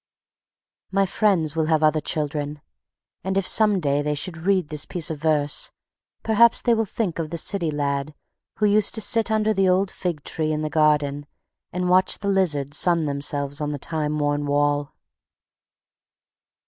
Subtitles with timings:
[0.89, 2.59] My friends will have other children,
[3.23, 5.69] and if some day they should read this piece of verse,
[6.23, 8.15] perhaps they will think of the city lad
[8.57, 11.27] who used to sit under the old fig tree in the garden
[11.71, 14.95] and watch the lizards sun themselves on the time worn wall.